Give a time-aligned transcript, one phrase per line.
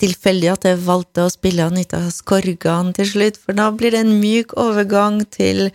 [0.00, 4.18] tilfeldig at jeg valgte å spille Anita Skorgan til slutt, for da blir det en
[4.20, 5.68] myk overgang til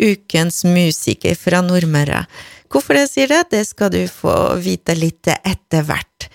[0.00, 2.24] ukens musiker fra Nordmøre.
[2.70, 6.28] Hvorfor jeg sier det, det skal du få vite litt etter hvert.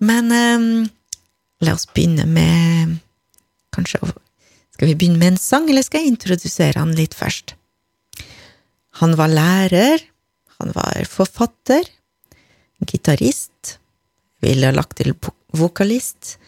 [0.00, 0.66] Men eh,
[1.66, 2.98] la oss begynne med
[3.70, 4.00] Kanskje
[4.74, 7.54] Skal vi begynne med en sang, eller skal jeg introdusere han litt først?
[8.98, 10.02] Han var lærer,
[10.58, 11.86] han var forfatter,
[12.88, 13.78] gitarist,
[14.42, 15.14] ville lagt til
[15.54, 16.39] vokalist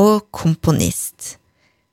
[0.00, 1.36] og komponist.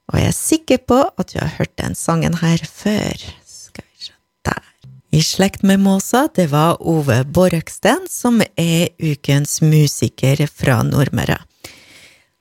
[0.08, 3.26] Og jeg er sikker på at du har hørt den sangen her før.
[3.44, 4.16] Skal vi se
[4.48, 4.64] der.
[5.12, 11.40] I slekt med Måsa, det var Ove Borreksten som er ukens musiker fra Nordmøre.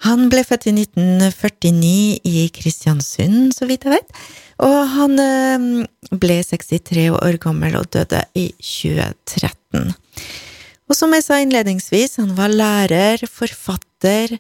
[0.05, 4.19] Han ble født i 1949 i Kristiansund, så vidt jeg vet,
[4.63, 9.95] og han eh, ble 63 år gammel og døde i 2013.
[10.87, 14.37] Og som jeg sa innledningsvis, han var lærer, forfatter,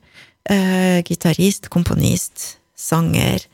[0.50, 3.44] eh, gitarist, komponist, sanger,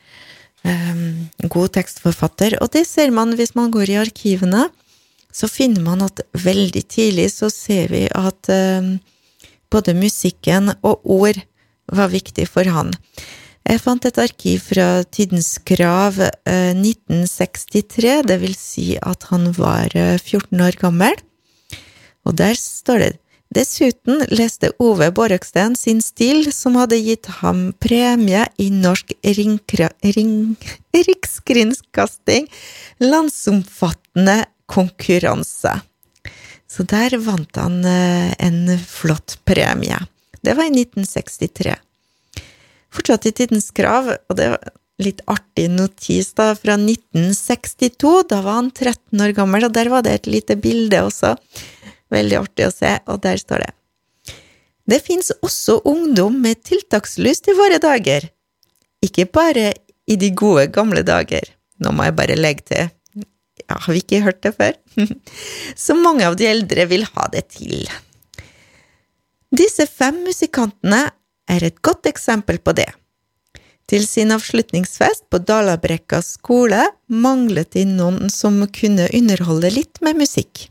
[0.62, 4.68] Um, god tekstforfatter, og det ser man hvis man går i arkivene.
[5.34, 8.92] Så finner man at veldig tidlig så ser vi at eh,
[9.72, 11.40] både musikken og ord
[11.90, 12.92] var viktig for han.
[13.66, 20.64] Jeg fant et arkiv fra Tidens Krav 1963, det vil si at han var 14
[20.66, 21.14] år gammel,
[22.26, 23.12] og der står det
[23.52, 30.54] Dessuten leste Ove Borøksten sin stil, som hadde gitt ham premie i Norsk ringkra, ring,
[31.08, 32.48] Rikskringkasting
[33.02, 35.74] landsomfattende konkurranse.
[36.70, 39.98] Så der vant han en flott premie.
[40.40, 41.74] Det var i 1963.
[42.92, 44.72] Fortsatt i Tidens Krav, og det var
[45.02, 48.14] litt artig notis da, fra 1962.
[48.30, 51.34] Da var han 13 år gammel, og der var det et lite bilde også.
[52.12, 53.72] Veldig artig å se, og der står det.
[54.92, 58.26] Det fins også ungdom med tiltakslyst i våre dager.
[59.02, 59.70] Ikke bare
[60.10, 61.46] i de gode, gamle dager.
[61.82, 62.90] Nå må jeg bare legge til,
[63.62, 64.74] ja, har vi ikke hørt det før?
[65.84, 67.86] Så mange av de eldre vil ha det til.
[69.52, 71.04] Disse fem musikantene
[71.50, 72.88] er et godt eksempel på det.
[73.90, 80.68] Til sin avslutningsfest på Dalabrekka skole manglet de noen som kunne underholde litt med musikk.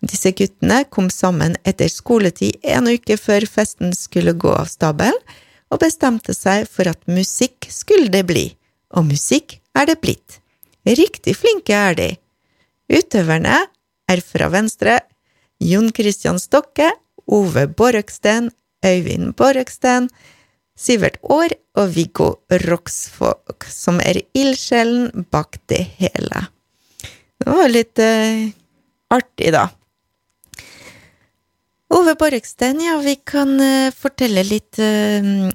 [0.00, 5.18] Disse guttene kom sammen etter skoletid en uke før festen skulle gå av stabelen,
[5.70, 8.48] og bestemte seg for at musikk skulle det bli,
[8.96, 10.40] og musikk er det blitt.
[10.88, 12.08] Riktig flinke er de.
[12.90, 13.60] Utøverne
[14.10, 14.98] er fra venstre
[15.62, 16.88] Jon Christian Stokke,
[17.30, 18.50] Ove Borøksten,
[18.82, 20.08] Øyvind Borøksten,
[20.80, 22.30] Sivert Aar og Viggo
[22.64, 26.46] Roksvåg, som er ildsjelen bak det hele.
[27.40, 28.48] Det var litt uh,
[29.12, 29.68] artig, da.
[31.90, 35.48] Ove Borreksten, ja, vi kan uh, fortelle litt uh,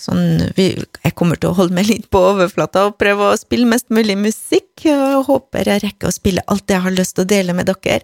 [0.00, 0.70] sånn vi,
[1.04, 4.16] Jeg kommer til å holde meg litt på overflata og prøve å spille mest mulig
[4.16, 7.68] musikk, og håper jeg rekker å spille alt jeg har lyst til å dele med
[7.68, 8.00] dere.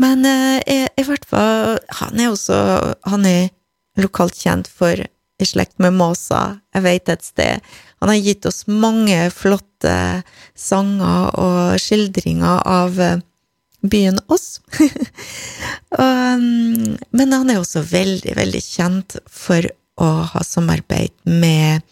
[0.00, 2.56] Men uh, jeg, i hvert fall Han er også
[3.12, 3.50] Han er
[4.00, 7.72] lokalt kjent for i slekt med Måsa, jeg vet et sted.
[8.00, 10.22] Han har gitt oss mange flotte
[10.56, 13.00] sanger og skildringer av
[13.82, 14.60] byen Ås.
[15.98, 19.66] um, men han er også veldig, veldig kjent for
[20.00, 21.82] å ha samarbeid med,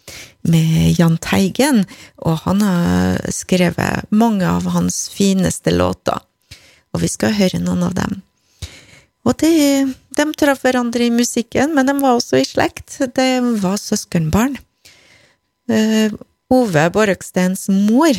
[0.41, 1.83] med Jahn Teigen,
[2.25, 6.19] og han har skrevet mange av hans fineste låter,
[6.91, 8.19] og vi skal høre noen av dem.
[9.21, 9.53] Og de,
[10.17, 12.97] de traff hverandre i musikken, men de var også i slekt.
[13.13, 13.27] De
[13.61, 14.57] var søskenbarn.
[15.69, 16.09] Uh,
[16.51, 18.17] Ove Borøksteins mor,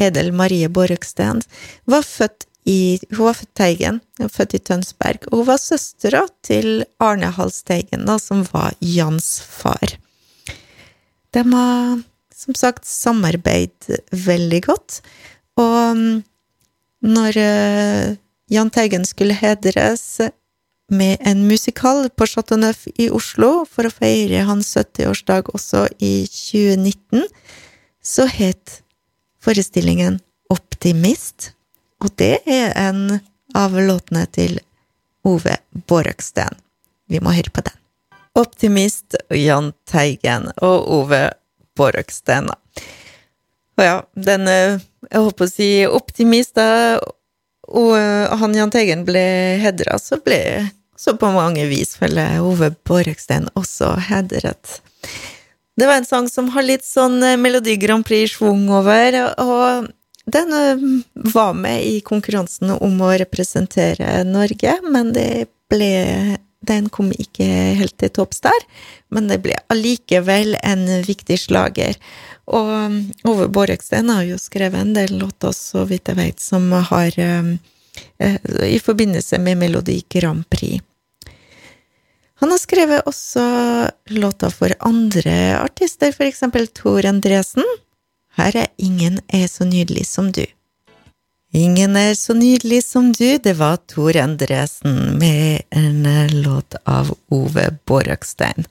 [0.00, 1.44] Edel Marie Borøksten,
[1.86, 6.84] var født i, hun var født Teigen, født i Tønsberg, og hun var søstera til
[7.00, 9.96] Arne Halsteigen, da, som var Jans far.
[11.32, 11.98] De har
[12.38, 15.00] som sagt samarbeidet veldig godt,
[15.58, 16.18] og mm,
[17.08, 18.16] når uh,
[18.50, 20.20] Jahn Teigen skulle hedres
[20.88, 26.24] med en musikal på Chateau Neuf i Oslo for å feire hans 70-årsdag også i
[26.24, 27.26] 2019,
[28.00, 28.80] så het
[29.44, 31.52] forestillingen Optimist,
[32.04, 33.18] og det er en
[33.56, 34.58] av låtene til
[35.26, 35.56] Ove
[35.90, 36.58] Borøksten.
[37.08, 37.74] Vi må høre på den.
[38.38, 41.22] Optimist Jahn Teigen og Ove
[41.78, 42.50] Borøksten.
[43.78, 46.98] Og ja, den Jeg håper å si optimist, da.
[47.68, 47.94] Og
[48.40, 49.22] han Jahn Teigen ble
[49.62, 50.68] hedra, så ble
[50.98, 54.80] så på mange vis vel Ove Borøksten også hedret.
[55.78, 59.86] Det var en sang som har litt sånn Melodi Grand Prix-schwung over, og
[60.32, 60.84] den eh,
[61.32, 66.38] var med i konkurransen om å representere Norge, men det ble
[66.68, 67.46] den kom ikke
[67.78, 68.64] helt til topps der,
[69.14, 71.96] men det ble allikevel en viktig slager.
[72.50, 72.98] Og um,
[73.30, 77.54] Ove Borreksten har jo skrevet en del låter, så vidt jeg vet, som har um,
[78.18, 80.82] eh, i forbindelse med Melodi Grand Prix.
[82.38, 83.44] Han har skrevet også
[84.14, 87.66] låter for andre artister, for eksempel Tor Endresen.
[88.38, 90.44] Her er Ingen er så nydelig som du.
[91.56, 97.08] Ingen er så nydelig som du, det var Tor Endresen med en eh, låt av
[97.32, 98.68] Ove Borøkstein.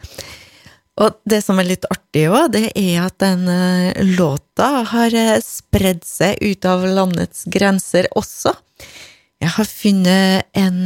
[1.01, 5.39] Og det som er litt artig òg, det er at den eh, låta har eh,
[5.43, 8.53] spredd seg ut av landets grenser også.
[9.41, 10.79] Jeg har funnet en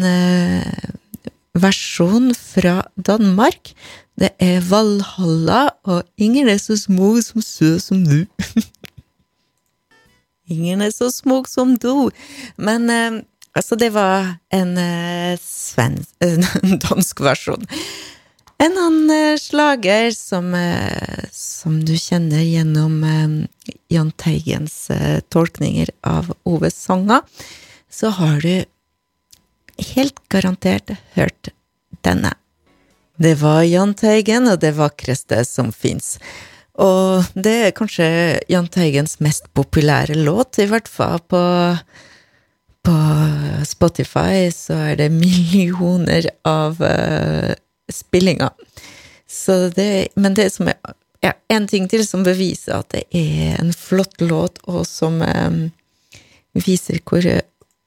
[1.57, 3.73] versjon fra Danmark.
[4.19, 8.25] Det er Valhalla, og ingen er så smug som sø som du.
[10.51, 12.11] ingen er så smug som du.
[12.57, 13.21] Men eh,
[13.55, 17.67] altså, det var en eh, svensk, en dansk versjon.
[18.61, 25.89] En annen eh, slager som, eh, som, du kjenner gjennom eh, Jahn Teigens eh, tolkninger
[26.05, 27.25] av Oves sanger,
[27.91, 28.53] så har du
[29.77, 31.51] helt garantert hørt
[32.05, 32.33] denne.
[33.21, 36.15] Det var Jahn Teigen og det vakreste som fins.
[36.81, 38.07] Og det er kanskje
[38.49, 41.41] Jahn Teigens mest populære låt, i hvert fall på,
[42.87, 42.95] på
[43.67, 47.51] Spotify så er det millioner av uh,
[47.91, 48.55] spillinger.
[49.29, 50.79] Så det, men det som er
[51.21, 55.61] ja, en ting til som beviser at det er en flott låt, og som um,
[56.57, 57.27] viser hvor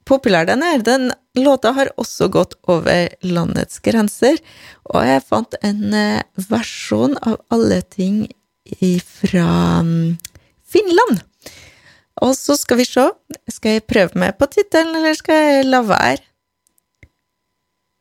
[0.08, 0.82] populær den er.
[0.84, 4.38] Den låta har også gått over landets grenser,
[4.92, 8.26] og jeg fant en eh, versjon av alle ting
[9.04, 9.48] fra
[9.84, 10.16] mm,
[10.64, 11.24] Finland.
[12.22, 13.08] Og så skal vi se,
[13.50, 16.22] skal jeg prøve meg på tittelen, eller skal jeg la være?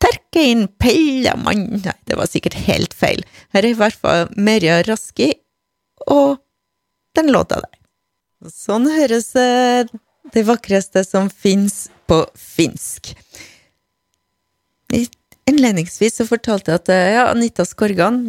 [0.03, 3.23] Terkein Pellamann Nei, det var sikkert helt feil.
[3.55, 5.29] Her er i hvert fall Merja Raski
[6.11, 6.41] og
[7.15, 7.79] den låta der.
[8.51, 9.87] Sånn høres eh,
[10.33, 13.13] det vakreste som fins på finsk.
[15.49, 18.27] Innledningsvis så fortalte jeg at eh, ja, Anita Skorgan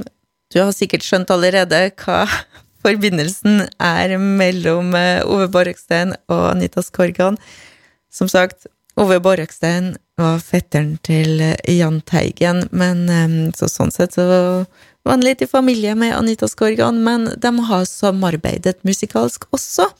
[0.53, 2.25] Du har sikkert skjønt allerede hva
[2.85, 7.39] forbindelsen er mellom eh, Ove Borrekstein og Anita Skorgan.
[8.13, 8.69] Som sagt,
[9.01, 13.09] Ove Borrekstein var fetteren til eh, Jahn Teigen, men
[13.57, 14.27] så sånn sett så
[15.05, 19.91] var han litt i familie med Anita Skorgan, men de har samarbeidet musikalsk også.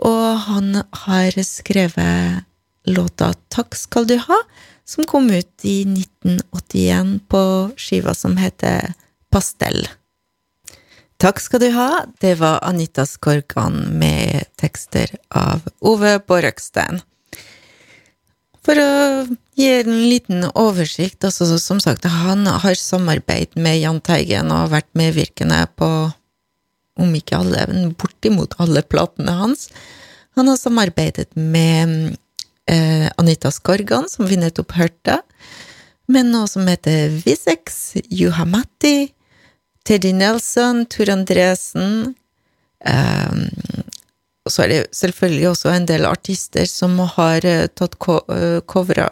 [0.00, 2.46] Og han har skrevet
[2.88, 4.42] låta Takk skal du ha,
[4.84, 7.42] som kom ut i 1981 på
[7.76, 8.94] skiva som heter
[9.30, 9.84] Pastell.
[11.20, 17.02] Takk skal du ha, det var Anita Skorgan med tekster av Ove Borøkstein.
[18.64, 18.92] For å
[19.56, 24.88] gi en liten oversikt, altså som sagt, han har samarbeid med Jahn Teigen og vært
[24.96, 25.90] medvirkende på
[27.00, 29.68] om ikke alle, men bortimot alle platene hans.
[30.38, 32.16] Han har samarbeidet med
[32.70, 35.20] eh, Anita Skorgan, som vi nettopp hørte,
[36.10, 39.10] med noe som heter Visex, Juhamati,
[39.86, 42.12] Teddy Nelson, Tor Andresen
[42.84, 43.38] eh,
[44.44, 48.60] Og så er det selvfølgelig også en del artister som har uh, tatt co uh,
[48.66, 49.06] covra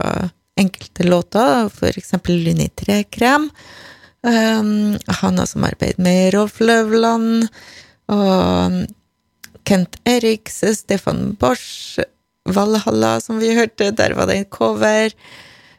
[0.59, 3.49] enkelte låter, for eksempel Linni Trekrem.
[4.27, 7.49] Um, han har samarbeidet med Rolf Løvland,
[8.11, 8.87] og
[9.69, 12.01] Kent Eriks, Stefan Bosch,
[12.49, 15.13] Valhalla, som vi hørte, der var det en cover.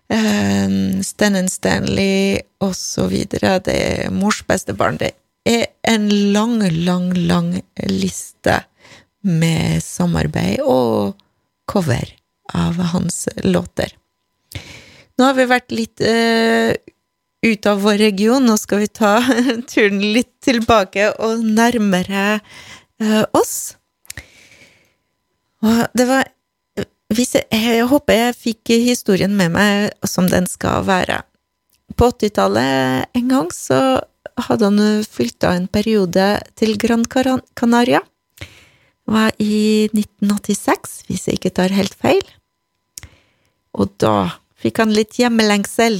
[0.09, 3.59] Um, Stan Stanley, og så videre.
[3.65, 4.97] Det er Mors beste barn.
[4.97, 5.13] Det
[5.45, 7.51] er en lang, lang, lang
[7.89, 8.61] liste
[9.21, 11.17] med samarbeid og
[11.69, 12.13] cover
[12.55, 13.93] av hans låter.
[15.19, 16.71] Nå har vi vært litt uh,
[17.45, 19.13] ut av vår region, nå skal vi ta
[19.71, 23.75] turen litt tilbake og nærmere uh, oss.
[25.63, 26.27] Og det var
[27.09, 31.23] jeg, håper jeg fikk historien med meg som den skal være.
[31.97, 33.99] På 80-tallet en gang så
[34.45, 36.27] hadde han flytta en periode
[36.59, 38.03] til Gran Canaria.
[38.39, 42.21] Det var i 1986, hvis jeg ikke tar helt feil.
[43.73, 44.29] Og da
[44.61, 45.97] fikk han litt hjemmelengsel,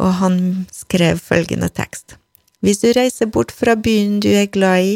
[0.00, 2.16] og han skrev følgende tekst.
[2.64, 4.94] Hvis du reiser bort fra byen du er glad i,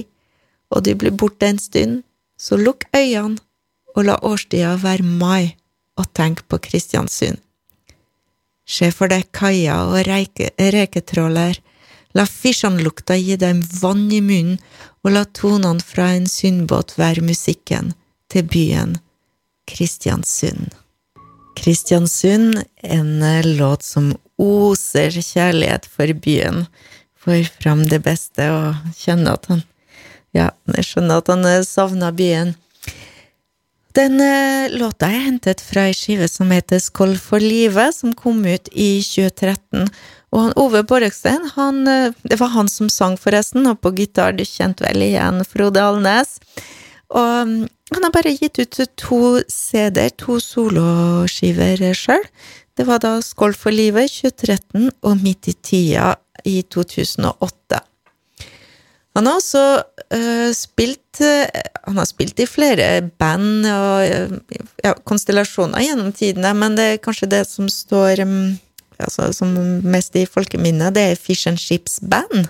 [0.70, 2.02] og du blir borte en stund,
[2.38, 3.38] så lukk øynene
[3.96, 5.56] og la årstida være mai,
[5.98, 7.40] og tenk på Kristiansund.
[8.68, 11.58] Se for deg kaia og reike, reketråler,
[12.14, 14.60] la fisjanlukta gi deg vann i munnen,
[15.02, 17.94] og la tonene fra en sundbåt være musikken
[18.30, 18.98] til byen
[19.68, 20.68] Kristiansund.
[21.58, 23.18] Kristiansund, en
[23.56, 26.66] låt som oser kjærlighet for byen.
[27.18, 29.66] Får fram det beste og kjenner at han
[30.36, 32.52] Ja, jeg skjønner at han savner byen.
[33.96, 34.20] Den
[34.76, 39.00] låta er hentet fra ei skive som heter Skål for livet, som kom ut i
[39.02, 39.88] 2013.
[40.28, 41.80] Og han Ove Borrekstein, han,
[42.22, 46.36] det var han som sang, forresten, og på gitar, du kjente vel igjen Frode Alnes.
[47.16, 52.24] Og mm, han har bare gitt ut to CD-er, to soloskiver sjøl.
[52.78, 56.12] Det var da Skål for livet 2013 og Midt i tida
[56.46, 57.80] i 2008.
[59.18, 59.62] Han har også
[60.14, 61.48] uh, spilt uh,
[61.88, 67.02] Han har spilt i flere band og uh, ja, konstellasjoner gjennom tidene, men det er
[67.02, 68.54] kanskje det som står um,
[69.00, 72.46] altså, som mest i folkeminnet, det er Fish and Ships Band.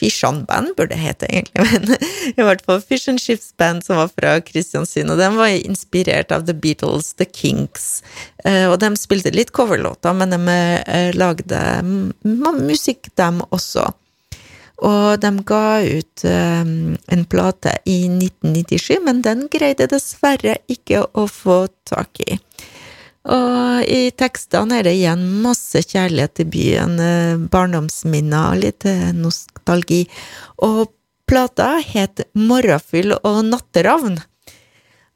[0.00, 3.84] Fish On Band burde det hete, egentlig, men i hvert fall Fish and Ships Band,
[3.84, 7.88] som var fra Kristiansund, og den var inspirert av The Beatles, The Kinks,
[8.44, 11.60] eh, og de spilte litt coverlåter, men de eh, lagde
[12.24, 13.90] musikk, dem også.
[14.80, 21.26] Og de ga ut um, en plate i 1997, men den greide dessverre ikke å
[21.28, 22.38] få tak i.
[23.28, 30.06] Og i tekstene er det igjen masse kjærlighet til byen, eh, barndomsminner, litt eh, nostalgi.
[30.64, 30.88] Og
[31.28, 34.16] plata het Morrafyll og natteravn.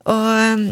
[0.04, 0.66] Og eh,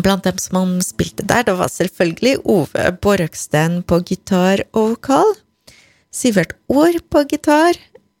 [0.00, 5.34] blant dem som han spilte der, det var selvfølgelig Ove Borøksten på gitar og vokal.
[6.12, 7.76] Sivert Aar på gitar.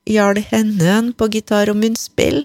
[0.08, 2.44] Jarl Hennøen på gitar og munnspill.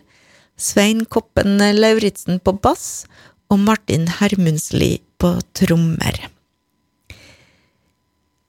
[0.58, 3.06] Svein Koppen Lauritzen på bass.
[3.52, 6.28] Og Martin Hermundsli på trommer.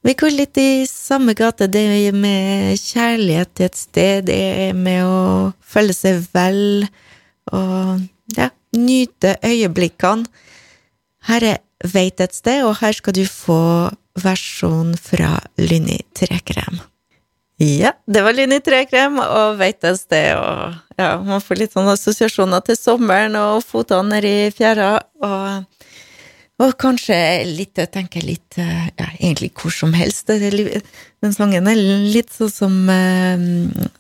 [0.07, 5.23] Vi går litt i samme gate, det med kjærlighet til et sted, det med å
[5.61, 6.87] føle seg vel
[7.53, 8.05] og
[8.37, 10.29] ja, nyte øyeblikkene.
[11.29, 13.61] Her er Veit et sted, og her skal du få
[14.19, 16.81] versjon fra Lynni Trekrem.
[17.59, 21.97] Ja, det var Lynni Trekrem og Veit et sted, og ja, man får litt sånne
[21.99, 24.93] assosiasjoner til sommeren og fotene nedi fjæra,
[25.27, 25.67] og
[26.59, 27.15] og kanskje
[27.47, 30.27] litt, jeg tenker litt ja, egentlig hvor som helst.
[30.27, 33.45] Den sangen er litt sånn som, eh,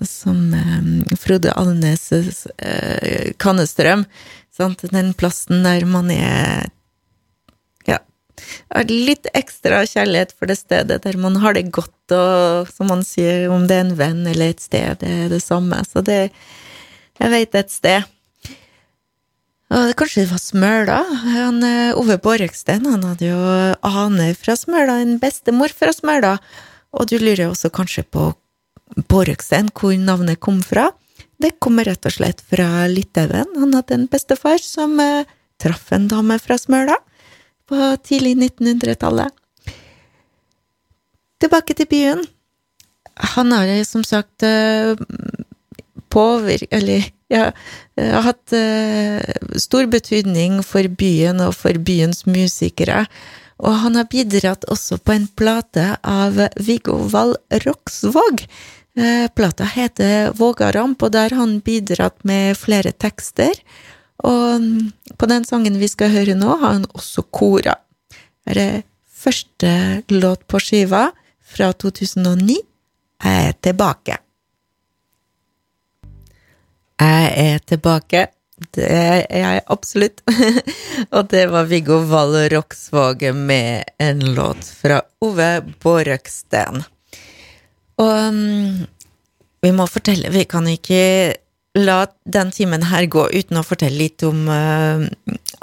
[0.02, 4.02] som eh, Frode Alnes' eh, Kannestrøm.
[4.90, 6.66] Den plassen der man er
[8.88, 13.48] litt ekstra kjærlighet for det stedet, der man har det godt, og som man sier,
[13.52, 15.82] om det er en venn eller et sted, det er det samme.
[15.84, 16.30] Så det
[17.18, 18.04] Jeg veit et sted.
[19.74, 20.98] Og kanskje det var Smøla?
[21.34, 23.40] Han, eh, Ove Borreksten han hadde jo
[23.82, 26.38] aner fra Smøla, en bestemor fra Smøla.
[26.94, 28.30] Og du lurer også kanskje på
[29.10, 30.92] Borreksten, hvor navnet kom fra?
[31.42, 33.50] Det kommer rett og slett fra Litauen.
[33.58, 35.26] Han hadde en bestefar som eh,
[35.60, 36.96] traff en dame fra Smøla
[37.68, 39.34] på tidlig 1900-tallet.
[41.38, 42.24] Tilbake til byen.
[43.34, 44.98] Han har som sagt eh,
[46.08, 47.50] påvirket Eller ja,
[47.98, 49.20] har hatt uh,
[49.60, 53.04] stor betydning for byen og for byens musikere.
[53.58, 57.34] Og han har bidratt også på en plate av Viggo Wall
[57.66, 58.46] Roksvåg.
[59.34, 63.52] Plata heter Vågaramp, og der har han bidratt med flere tekster.
[64.26, 64.64] Og
[65.18, 67.76] på den sangen vi skal høre nå, har han også kora.
[68.48, 68.80] Det er
[69.18, 69.70] første
[70.10, 71.08] låt på skiva
[71.44, 72.58] fra 2009.
[73.18, 74.18] Jeg er tilbake.
[76.98, 78.26] Jeg er tilbake.
[78.74, 80.22] Det er jeg absolutt.
[81.14, 85.50] og det var Viggo Wall Roksvåg med en låt fra Ove
[85.82, 86.82] Borøksten.
[87.98, 88.86] Og um,
[89.62, 91.00] vi må fortelle Vi kan ikke
[91.76, 95.04] la den timen her gå uten å fortelle litt om uh,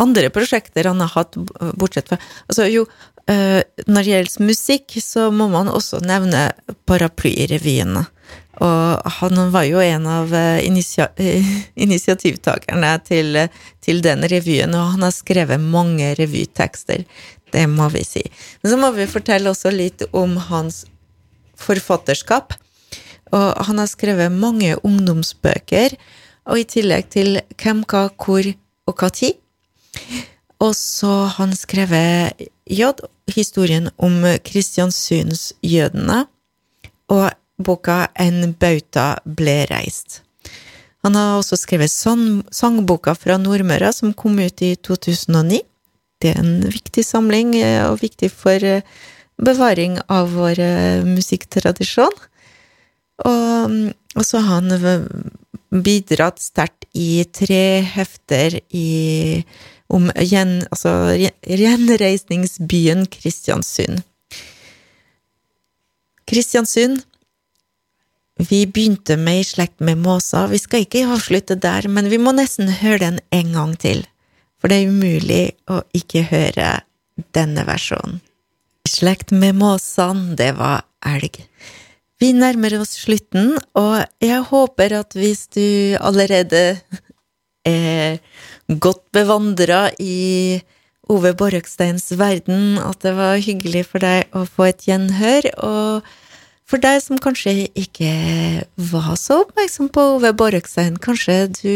[0.02, 1.38] andre prosjekter han har hatt,
[1.76, 2.86] bortsett fra Altså, jo,
[3.32, 6.52] uh, når det gjelder musikk, så må man også nevne
[6.86, 8.06] Paraplyrevyene.
[8.64, 11.10] Og han var jo en av eh, initia
[11.86, 13.40] initiativtakerne til,
[13.84, 17.04] til, den revyen, og han har skrevet mange revytekster.
[17.52, 18.24] Det må vi si.
[18.64, 20.86] Men så må vi fortelle også litt om hans
[21.60, 22.56] forfatterskap.
[23.34, 25.96] Og han har skrevet mange ungdomsbøker,
[26.46, 28.46] og i tillegg til Hvem, hva, hvor
[28.86, 29.40] og hva tid.
[30.62, 32.92] Og så har han skrevet J,
[33.34, 36.26] historien om Kristiansundsjødene.
[37.10, 37.26] Og
[37.62, 40.22] boka En bauta ble reist.
[41.06, 45.62] Han har også skrevet sangboka fra Nordmøre, som kom ut i 2009.
[46.22, 48.82] Det er en viktig samling, eh, og viktig for eh,
[49.38, 52.16] bevaring av vår eh, musikktradisjon.
[53.24, 53.76] Og,
[54.16, 55.08] og så har han
[55.86, 59.44] bidratt sterkt i tre hefter i,
[59.92, 61.16] om gjen, altså,
[61.48, 64.04] gjenreisningsbyen Kristiansund.
[66.26, 67.04] Kristiansund.
[68.36, 70.48] Vi begynte med I slekt med måsa.
[70.52, 74.04] Vi skal ikke avslutte der, men vi må nesten høre den en gang til,
[74.60, 76.72] for det er umulig å ikke høre
[77.36, 78.20] denne versjonen.
[78.86, 81.40] I slekt med måsan, det var elg.
[82.22, 86.78] Vi nærmer oss slutten, og jeg håper at hvis du allerede
[87.68, 88.22] er
[88.80, 90.62] godt bevandra i
[91.12, 95.50] Ove Borreksteins verden, at det var hyggelig for deg å få et gjenhør.
[95.68, 96.08] Og
[96.66, 98.14] for deg som kanskje ikke
[98.94, 101.74] var så oppmerksom på Ove Borrekstein, kanskje du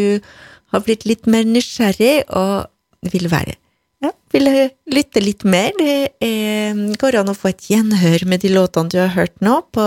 [0.74, 3.60] har blitt litt mer nysgjerrig og vil være
[4.04, 4.50] ja, vil
[4.92, 5.74] lytte litt mer.
[5.80, 9.86] Det går an å få et gjenhør med de låtene du har hørt nå, på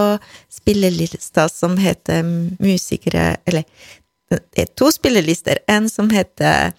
[0.52, 2.22] spillelista som heter
[2.60, 3.64] Musikere Eller
[4.32, 5.60] det er to spillelister.
[5.68, 6.72] En som heter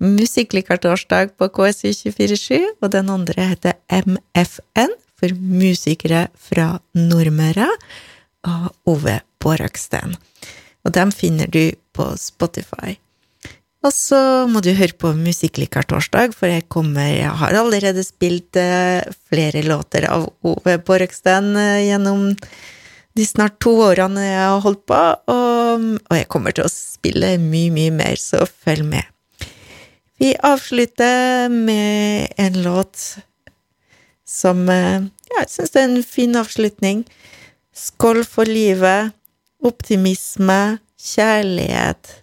[0.00, 7.68] Musikklikar-torsdag på KSU247, og den andre heter MFN, for musikere fra Nordmøre,
[8.48, 10.14] av Ove Båraksten.
[10.86, 12.96] Og dem finner du på Spotify.
[13.80, 14.18] Og så
[14.50, 20.04] må du høre på Musikklikar-torsdag, for jeg kommer Jeg har allerede spilt eh, flere låter
[20.04, 22.34] av Ove Båraksten eh, gjennom
[23.16, 24.98] de snart to årene jeg har holdt på,
[25.32, 29.48] og, og jeg kommer til å spille mye, mye mer, så følg med.
[30.20, 33.00] Vi avslutter med en låt
[34.28, 35.00] som ja,
[35.40, 37.02] jeg syns er en fin avslutning.
[37.74, 39.16] Skål for livet,
[39.64, 42.20] optimisme, kjærlighet,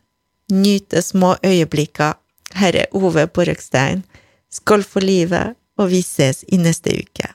[0.51, 2.13] nyte små øyeblikker.
[2.55, 4.05] Her er Ove Borøkstein,
[4.51, 7.33] Skål for livet, og vi ses i neste uke.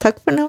[0.00, 0.48] Takk for nå.